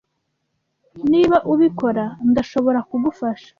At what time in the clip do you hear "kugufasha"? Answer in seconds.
2.89-3.49